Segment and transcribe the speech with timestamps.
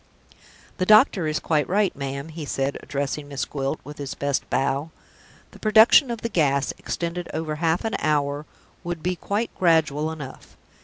[0.77, 4.89] "The doctor is quite right, ma'am," he said, addressing Miss Gwilt, with his best bow;
[5.51, 8.47] "the production of the gas, extended over half an hour,
[8.83, 10.57] would be quite gradual enough.